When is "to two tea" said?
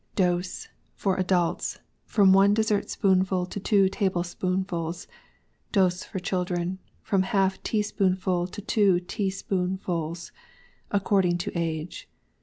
8.47-9.29